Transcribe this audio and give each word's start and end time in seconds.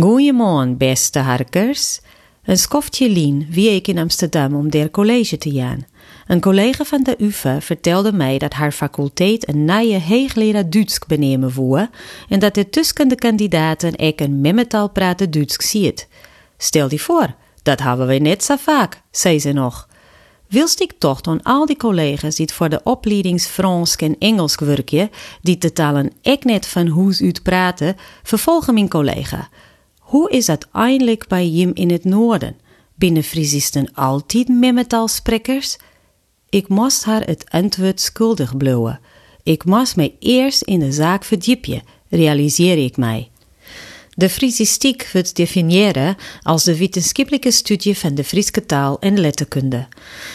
Goeiemorgen, 0.00 0.76
beste 0.76 1.18
harkers. 1.18 2.00
Een 2.44 2.58
skoftje 2.58 3.08
Lien 3.08 3.46
wie 3.50 3.70
ik 3.70 3.88
in 3.88 3.98
Amsterdam 3.98 4.54
om 4.54 4.70
der 4.70 4.90
college 4.90 5.38
te 5.38 5.50
gaan. 5.50 5.86
Een 6.26 6.40
collega 6.40 6.84
van 6.84 7.02
de 7.02 7.14
UvA 7.18 7.60
vertelde 7.60 8.12
mij 8.12 8.38
dat 8.38 8.52
haar 8.52 8.72
faculteit 8.72 9.48
een 9.48 9.64
nieuwe 9.64 10.00
heegleraar 10.00 10.70
Duits 10.70 10.98
benemen 11.06 11.52
voer 11.52 11.88
en 12.28 12.38
dat 12.38 12.54
de 12.54 12.68
tussen 12.68 13.08
de 13.08 13.14
kandidaten 13.14 13.96
ik 13.96 14.20
een 14.20 14.40
memmetal 14.40 14.90
praten 14.90 15.30
Duits 15.30 15.70
ziet. 15.70 16.08
Stel 16.56 16.88
die 16.88 17.02
voor, 17.02 17.34
dat 17.62 17.82
hebben 17.82 18.06
we 18.06 18.14
net 18.14 18.44
zo 18.44 18.56
vaak, 18.56 19.02
zei 19.10 19.40
ze 19.40 19.52
nog. 19.52 19.88
Wilst 20.48 20.80
ik 20.80 20.92
toch 20.98 21.20
dan 21.20 21.42
al 21.42 21.66
die 21.66 21.76
collega's 21.76 22.36
die 22.36 22.52
voor 22.52 22.68
de 22.68 22.80
opleidings 22.84 23.46
Frans 23.46 23.96
en 23.96 24.16
Engels 24.18 24.54
werken, 24.58 25.10
die 25.42 25.58
de 25.58 25.72
talen 25.72 26.12
ik 26.22 26.44
net 26.44 26.66
van 26.66 26.86
hoe 26.86 27.16
uit 27.20 27.42
praten, 27.42 27.96
vervolgen 28.22 28.74
mijn 28.74 28.88
collega. 28.88 29.48
Hoe 30.12 30.30
is 30.30 30.46
dat 30.46 30.68
eindelijk 30.72 31.26
bij 31.28 31.48
Jim 31.48 31.70
in 31.74 31.90
het 31.90 32.04
noorden? 32.04 32.56
Binnen 32.94 33.22
Friesisten 33.22 33.94
altijd 33.94 34.48
memmetalsprekers? 34.48 35.76
Ik 36.48 36.68
moest 36.68 37.04
haar 37.04 37.26
het 37.26 37.44
antwoord 37.48 38.00
schuldig 38.00 38.56
blowen. 38.56 39.00
Ik 39.42 39.64
moest 39.64 39.96
mij 39.96 40.16
eerst 40.18 40.62
in 40.62 40.80
de 40.80 40.92
zaak 40.92 41.24
verdiepen, 41.24 41.82
realiseer 42.08 42.84
ik 42.84 42.96
mij. 42.96 43.30
De 44.14 44.28
Friesistiek 44.28 45.08
wordt 45.12 45.36
definiëren 45.36 46.16
als 46.42 46.64
de 46.64 46.78
wetenschappelijke 46.78 47.50
studie 47.50 47.98
van 47.98 48.14
de 48.14 48.24
Friese 48.24 48.66
taal 48.66 48.98
en 49.00 49.20
letterkunde. 49.20 49.86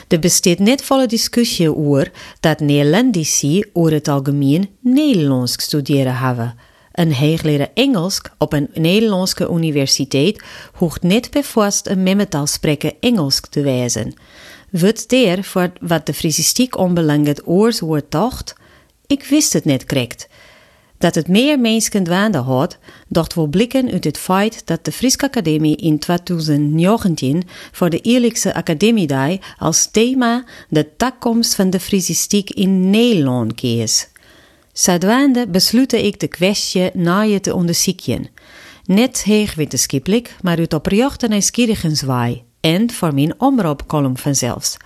Er 0.07 0.19
bestaat 0.19 0.59
net 0.59 0.81
volle 0.81 1.07
discussie 1.07 1.75
over 1.75 2.11
dat 2.39 2.59
Nederlandici 2.59 3.63
over 3.73 3.91
het 3.91 4.07
algemeen 4.07 4.69
Nederlands 4.79 5.53
studeren 5.53 6.17
hebben. 6.17 6.55
Een 6.97 7.15
hoogleraar 7.15 7.69
Engels 7.73 8.21
op 8.37 8.53
een 8.53 8.69
Nederlandse 8.73 9.49
universiteit 9.51 10.43
hoeft 10.73 11.03
net 11.03 11.31
bijvoorbeeld 11.31 11.87
een 11.87 12.03
memmetal 12.03 12.47
spreken 12.47 12.93
Engels 12.99 13.41
te 13.49 13.61
wijzen. 13.61 14.13
Wordt 14.69 15.09
der 15.09 15.43
voor 15.43 15.71
wat 15.79 16.05
de 16.05 16.13
Friesistiek 16.13 16.77
onbelangt 16.77 17.47
oorzoort 17.47 18.11
tocht? 18.11 18.55
Ik 19.07 19.23
wist 19.23 19.53
het 19.53 19.65
net 19.65 19.85
correct. 19.85 20.27
Dat 20.97 21.15
het 21.15 21.27
meer 21.27 21.59
mensen 21.59 22.03
dwaande 22.03 22.37
had, 22.37 22.77
docht 23.07 23.33
wel 23.33 23.47
blikken 23.47 23.91
uit 23.91 24.03
het 24.03 24.17
feit 24.17 24.61
dat 24.65 24.85
de 24.85 24.91
Friese 24.91 25.19
Academie 25.21 25.75
in 25.75 25.99
2019 25.99 27.43
voor 27.71 27.89
de 27.89 27.99
eerlijkse 27.99 28.53
Academiedag 28.53 29.37
als 29.57 29.91
thema 29.91 30.43
de 30.69 30.95
takkomst 30.95 31.55
van 31.55 31.69
de 31.69 31.79
Friesistiek 31.79 32.49
in 32.49 32.89
Nederland 32.89 33.55
kies. 33.55 34.07
Zadwaande 34.77 35.47
beslutte 35.47 36.05
ik 36.05 36.19
de 36.19 36.27
kwestie 36.27 36.91
je 37.03 37.39
te 37.41 37.55
onderzoeken. 37.55 38.29
Net 38.85 39.23
heeg 39.23 39.55
wetenschappelijk, 39.55 40.35
maar 40.41 40.57
uit 40.57 40.73
oprechte 40.73 41.27
nieuwsgierigenswaai 41.27 42.43
en 42.59 42.91
voor 42.91 43.13
mijn 43.13 43.39
omroepcolumn 43.39 44.17
vanzelfs. 44.17 44.77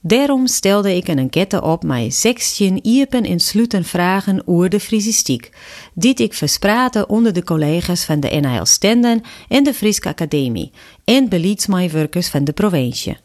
Daarom 0.00 0.46
stelde 0.46 0.96
ik 0.96 1.08
een 1.08 1.18
enquête 1.18 1.62
op 1.62 1.82
met 1.82 2.14
16 2.14 2.86
iepen 2.86 3.24
en 3.24 3.40
sluten 3.40 3.84
vragen 3.84 4.42
over 4.46 4.68
de 4.68 4.80
Friesistiek, 4.80 5.50
die 5.94 6.14
ik 6.14 6.34
verspraatte 6.34 7.06
onder 7.06 7.32
de 7.32 7.44
collega's 7.44 8.04
van 8.04 8.20
de 8.20 8.28
NHL 8.28 8.64
Stenden 8.64 9.22
en 9.48 9.64
de 9.64 9.74
Friese 9.74 10.08
Academie 10.08 10.70
en 11.04 11.28
beleidsmeewerkers 11.28 12.28
van 12.28 12.44
de 12.44 12.52
provincie. 12.52 13.16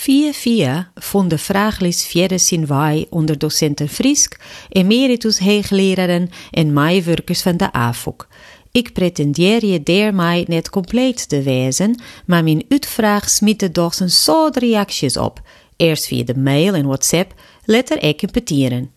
Via 0.00 0.32
via 0.32 0.90
vond 0.94 1.30
de 1.30 1.38
vraaglijst 1.38 2.06
verder 2.06 2.38
zijn 2.38 2.66
waai 2.66 3.06
onder 3.10 3.38
docenten 3.38 3.88
Friesk, 3.88 4.40
emeritus 4.68 5.38
heegleraren 5.38 6.30
en 6.50 6.72
meewerkers 6.72 7.42
van 7.42 7.56
de 7.56 7.72
AFOK. 7.72 8.28
Ik 8.72 8.92
pretendeer 8.92 9.64
je 9.64 9.82
daarmee 9.82 10.44
net 10.46 10.70
compleet 10.70 11.28
te 11.28 11.42
wijzen, 11.42 12.00
maar 12.26 12.44
mijn 12.44 12.64
uitvraag 12.68 13.28
smitte 13.28 13.70
toch 13.70 14.00
een 14.00 14.10
soort 14.10 14.56
reacties 14.56 15.16
op. 15.16 15.40
Eerst 15.76 16.06
via 16.06 16.24
de 16.24 16.36
mail 16.36 16.74
en 16.74 16.86
WhatsApp, 16.86 17.34
letter 17.64 18.02
ik 18.02 18.22
in 18.22 18.30
petieren. 18.30 18.92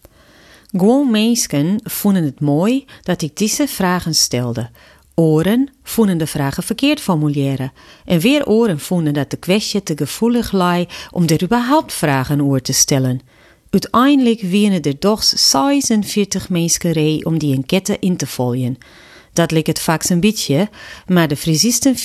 Gewoon 0.72 1.11
mensen 1.11 1.79
vonden 1.84 2.23
het 2.23 2.40
mooi 2.40 2.85
dat 3.01 3.22
ik 3.22 3.38
deze 3.38 3.67
vragen 3.67 4.16
stelde. 4.16 4.69
Oren 5.21 5.69
vonden 5.83 6.17
de 6.17 6.27
vragen 6.27 6.63
verkeerd 6.63 6.99
formuleren. 6.99 7.71
En 8.05 8.19
weer 8.19 8.45
oren 8.47 8.79
vonden 8.79 9.13
dat 9.13 9.29
de 9.29 9.37
kwestie 9.37 9.83
te 9.83 9.97
gevoelig 9.97 10.51
lag 10.51 10.85
om 11.11 11.23
er 11.27 11.43
überhaupt 11.43 11.93
vragen 11.93 12.41
over 12.41 12.61
te 12.61 12.73
stellen. 12.73 13.19
Uiteindelijk 13.69 14.41
wienen 14.41 14.81
er 14.81 14.97
toch 14.97 15.23
46 15.23 16.49
mensen 16.49 17.25
om 17.25 17.37
die 17.37 17.55
enquête 17.55 17.97
in 17.99 18.17
te 18.17 18.27
volgen. 18.27 18.77
Dat 19.33 19.51
lijkt 19.51 19.67
het 19.67 19.79
vaak 19.79 20.09
een 20.09 20.19
beetje, 20.19 20.69
maar 21.07 21.27
de 21.27 21.37
Friesisten 21.37 21.95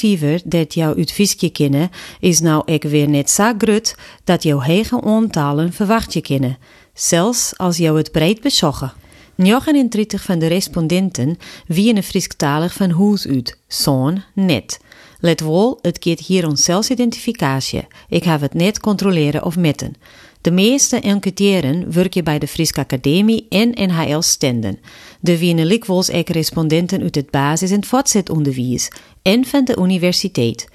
dat 0.45 0.75
jou 0.75 0.97
uit 0.97 1.13
kennen, 1.53 1.91
is 2.21 2.41
nou 2.41 2.63
ik 2.65 2.83
weer 2.83 3.09
net 3.09 3.31
zo 3.31 3.53
grut 3.59 3.95
dat 4.25 4.43
jou 4.43 4.65
hege 4.65 5.01
ontalen 5.01 5.73
verwacht 5.73 6.13
je 6.13 6.21
kennen, 6.21 6.59
zelfs 6.95 7.59
als 7.59 7.77
jou 7.77 7.97
het 7.97 8.13
breed 8.13 8.41
bezogen. 8.41 8.93
39 9.37 10.23
van 10.23 10.39
de 10.39 10.47
respondenten 10.47 11.39
wienen 11.67 12.03
Friesktalig 12.03 12.73
van 12.73 12.91
hoes 12.91 13.27
uit, 13.27 13.59
zo'n 13.69 14.23
net. 14.35 14.81
Let 15.21 15.41
wel, 15.41 15.79
het 15.83 15.99
gaat 16.01 16.21
hier 16.21 16.47
om 16.47 16.57
zelfsidentificatie. 16.57 17.87
Ik 18.09 18.25
heb 18.25 18.41
het 18.41 18.55
net 18.55 18.81
controleren 18.81 19.45
of 19.45 19.57
metten. 19.57 19.95
De 20.41 20.51
meeste 20.51 21.01
enquêteren 21.01 21.93
werken 21.93 22.25
bij 22.25 22.39
de 22.39 22.47
Friese 22.47 22.75
Academie 22.75 23.47
en 23.49 23.71
NHL 23.71 24.21
Stenden. 24.21 24.79
De 25.21 25.39
wienen 25.39 25.67
likwols 25.67 26.09
respondenten 26.09 27.03
uit 27.03 27.15
het 27.15 27.31
basis- 27.31 27.71
en 27.71 27.85
voortzetonderwijs 27.85 28.91
en 29.23 29.45
van 29.45 29.65
de 29.65 29.77
universiteit. 29.77 30.69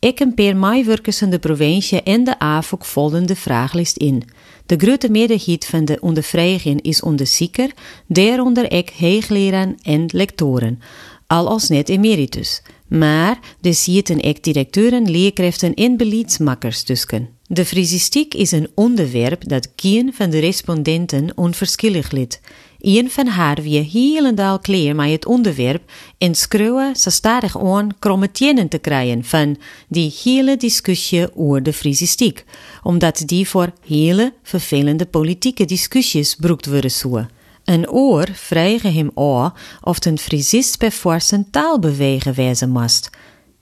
Ik 0.00 0.20
en 0.20 0.34
peer 0.34 0.56
meewerkers 0.56 1.18
van 1.18 1.30
de 1.30 1.38
provincie 1.38 2.02
en 2.02 2.24
de 2.24 2.38
AFOK 2.38 2.84
volgen 2.84 3.26
de 3.26 3.36
vraaglist 3.36 3.96
in. 3.96 4.22
De 4.66 4.76
grote 4.76 5.10
meerderheid 5.10 5.66
van 5.66 5.84
de 5.84 6.00
ondervraging 6.00 6.82
is 6.82 7.02
onderzieker, 7.02 7.70
daaronder 8.06 8.72
ik 8.72 8.88
heegleraren 8.88 9.76
en 9.82 10.08
lectoren, 10.12 10.80
al 11.26 11.48
als 11.48 11.68
net 11.68 11.88
emeritus. 11.88 12.62
Maar 12.88 13.38
er 13.60 13.74
zitten 13.74 14.24
ook 14.24 14.42
directeuren, 14.42 15.10
leerkrachten 15.10 15.74
en 15.74 15.96
beleidsmakkers 15.96 16.82
tussen. 16.82 17.28
De 17.46 17.64
frisistiek 17.64 18.34
is 18.34 18.50
een 18.50 18.68
onderwerp 18.74 19.48
dat 19.48 19.72
geen 19.76 20.14
van 20.14 20.30
de 20.30 20.38
respondenten 20.38 21.32
onverschillig 21.34 22.10
liet. 22.10 22.40
Een 22.78 23.10
van 23.10 23.26
haar 23.26 23.62
wie 23.62 23.80
helemaal 23.80 24.58
kleer 24.58 24.94
met 24.94 25.10
het 25.10 25.26
onderwerp 25.26 25.90
en 26.18 26.34
schreeuwen 26.34 26.96
ze 26.96 27.10
stadig 27.10 27.58
aan 27.58 27.98
kromme 27.98 28.30
te 28.68 28.78
krijgen 28.80 29.24
van 29.24 29.56
die 29.88 30.14
hele 30.24 30.56
discussie 30.56 31.36
over 31.36 31.62
de 31.62 31.72
frisistiek, 31.72 32.44
omdat 32.82 33.22
die 33.26 33.48
voor 33.48 33.72
hele 33.86 34.32
vervelende 34.42 35.06
politieke 35.06 35.64
discussies 35.64 36.34
broekt 36.34 36.66
worden. 36.66 37.37
Een 37.68 37.90
oor 37.90 38.28
vregen 38.32 38.94
hem 38.94 39.10
aan 39.14 39.52
of 39.80 40.04
een 40.04 40.18
frisist 40.18 40.78
bij 40.78 41.20
zijn 41.20 41.50
taal 41.50 41.78
bewegen 41.78 42.34
wezen 42.34 42.70
moest. 42.70 43.10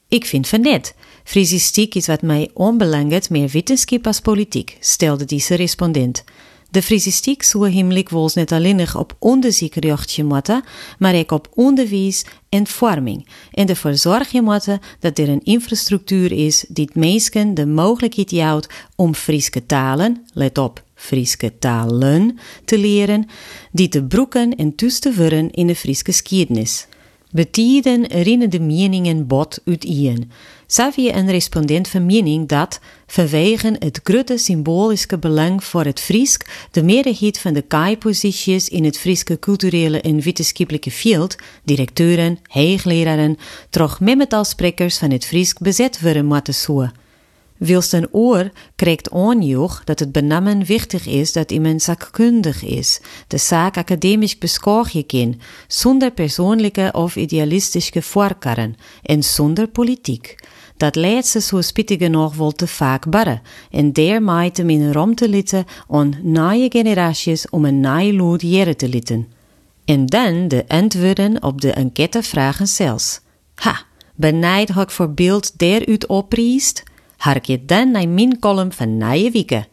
Ik 0.09 0.25
vind 0.27 0.49
van 0.49 0.61
net. 0.61 0.94
Frisistiek 1.25 1.94
is 1.94 2.06
wat 2.06 2.22
mij 2.22 2.50
onbelangrijk 2.55 3.31
meer 3.31 3.49
wetenschap 3.49 4.06
als 4.06 4.21
politiek, 4.21 4.77
stelde 4.81 5.25
deze 5.25 5.55
respondent. 5.55 6.25
De 6.71 6.83
frisistiek 6.83 7.43
zou 7.43 7.71
hem 7.71 7.93
likwols 7.93 8.34
net 8.34 8.53
alleen 8.53 8.94
op 8.94 9.17
onderzoek 9.19 9.75
richten 9.75 10.27
moeten, 10.27 10.65
maar 10.99 11.15
ook 11.15 11.33
op 11.33 11.49
onderwijs 11.55 12.25
en 12.49 12.67
vorming. 12.67 13.28
En 13.50 13.69
ervoor 13.69 13.94
zorgen 13.94 14.44
moeten 14.44 14.81
dat 15.00 15.19
er 15.19 15.28
een 15.28 15.44
infrastructuur 15.44 16.33
is 16.33 16.65
die 16.69 16.91
mensen 16.93 17.55
de 17.55 17.67
mogelijkheid 17.67 18.41
houdt 18.41 18.69
om 18.97 19.15
Friese 19.15 19.67
talen, 19.67 20.27
let 20.33 20.59
op, 20.59 20.84
Friese 20.96 21.58
talen, 21.58 22.38
te 22.64 22.78
leren, 22.78 23.26
die 23.72 23.88
te 23.88 24.04
broeken 24.04 24.56
en 24.56 24.74
tussen 24.74 25.00
te 25.00 25.14
worden 25.14 25.50
in 25.50 25.66
de 25.66 25.76
Friese 25.76 26.04
geschiedenis. 26.04 26.86
Betieden 27.30 28.06
rinnen 28.06 28.50
de 28.50 28.60
meningen 28.60 29.26
bot 29.26 29.60
uiteen. 29.64 30.31
Savie 30.66 31.12
een 31.12 31.31
respondent 31.31 31.88
van 31.88 32.06
mening 32.06 32.48
dat, 32.48 32.81
vanwege 33.06 33.76
het 33.78 34.00
grote 34.02 34.38
symbolische 34.38 35.19
belang 35.19 35.64
voor 35.64 35.84
het 35.84 36.00
Friesk, 36.00 36.69
de 36.70 36.82
meerderheid 36.82 37.38
van 37.38 37.54
de 37.54 37.62
KAI-posities 37.62 38.69
in 38.69 38.84
het 38.84 38.99
Frieske 38.99 39.38
culturele 39.38 40.00
en 40.00 40.20
wetenschappelijke 40.20 40.90
veld, 40.90 41.37
directeuren, 41.64 42.38
heegleraren, 42.42 43.37
toch 43.70 44.00
memmetalsprekers 44.00 44.99
van 44.99 45.10
het 45.10 45.26
Friesk 45.26 45.58
bezet 45.58 46.00
worden 46.00 46.26
moeten 46.26 46.54
zo. 46.54 46.88
Wilst 47.58 47.93
een 47.93 48.08
oor 48.12 48.50
krijgt 48.75 49.08
onjoeg 49.08 49.85
dat 49.85 49.99
het 49.99 50.12
benamen 50.12 50.64
wichtig 50.64 51.06
is 51.06 51.32
dat 51.32 51.50
iemand 51.50 51.82
zakkundig 51.82 52.64
is, 52.64 53.00
de 53.29 53.38
zaak 53.38 53.76
academisch 53.76 54.38
beschouwen 54.38 55.06
kan, 55.06 55.41
zonder 55.67 56.11
persoonlijke 56.11 56.88
of 56.93 57.17
idealistische 57.17 58.03
voorkarren 58.03 58.75
en 59.03 59.25
zonder 59.25 59.69
politiek. 59.69 60.35
Dat 60.76 60.94
leidt 60.94 61.26
ze 61.26 61.41
zo 61.41 61.61
spittig 61.61 61.99
genoeg 61.99 62.35
wel 62.35 62.53
te 62.53 62.67
vaak 62.67 63.11
barren 63.11 63.43
en 63.70 63.93
daarmee 63.93 64.50
te 64.50 64.64
min 64.64 64.93
rom 64.93 65.14
te 65.14 65.29
litten 65.29 65.64
aan 65.88 66.14
nieuwe 66.23 66.67
generaties 66.69 67.49
om 67.50 67.64
een 67.64 67.81
nieuwe 67.81 68.12
lood 68.12 68.43
jaren 68.43 68.76
te 68.76 68.88
litten. 68.88 69.29
En 69.85 70.06
dan 70.06 70.49
de 70.49 70.64
antwoorden 70.69 71.43
op 71.43 71.61
de 71.61 71.73
enquêtevragen 71.73 72.67
zelfs. 72.67 73.20
Ha! 73.55 73.85
Benijd 74.14 74.69
ik 74.69 74.91
voor 74.91 75.11
beeld 75.11 75.59
der 75.59 75.88
hark 77.16 77.44
je 77.44 77.64
dan 77.64 77.90
naar 77.90 78.08
mijn 78.08 78.38
column 78.38 78.72
van 78.72 78.96
Nije 78.96 79.30
Wieken. 79.30 79.66